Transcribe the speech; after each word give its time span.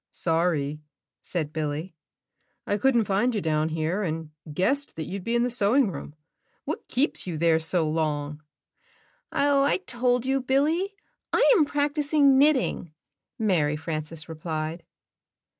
''Sorry," 0.11 0.79
said 1.21 1.53
Billy. 1.53 1.93
''I 2.65 2.79
couldn't 2.81 3.03
find 3.05 3.35
you 3.35 3.39
down 3.39 3.69
here 3.69 4.01
and 4.01 4.31
guessed 4.51 4.95
that 4.95 5.03
you'd 5.05 5.23
be 5.23 5.35
in 5.35 5.43
the 5.43 5.49
sewing 5.51 5.91
room. 5.91 6.15
What 6.65 6.87
keeps 6.87 7.27
you 7.27 7.37
there 7.37 7.59
so 7.59 7.87
long?" 7.87 8.41
''Oh, 9.31 9.61
I 9.61 9.77
told 9.85 10.25
you, 10.25 10.41
BiUy— 10.41 10.93
I 11.33 11.47
am 11.55 11.65
practicing 11.65 12.39
knitting!" 12.39 12.95
Mary 13.37 13.75
Frances 13.75 14.27
replied. 14.27 14.83